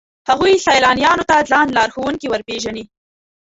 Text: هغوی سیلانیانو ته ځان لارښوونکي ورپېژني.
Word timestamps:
هغوی 0.29 0.53
سیلانیانو 0.65 1.27
ته 1.29 1.37
ځان 1.51 1.67
لارښوونکي 1.77 2.27
ورپېژني. 2.29 2.83